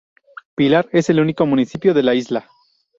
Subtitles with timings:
[0.55, 2.49] Pilar es el único municipio de la isla.